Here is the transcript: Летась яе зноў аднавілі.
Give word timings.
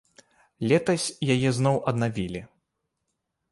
Летась 0.71 1.05
яе 1.35 1.49
зноў 1.59 1.77
аднавілі. 1.93 2.41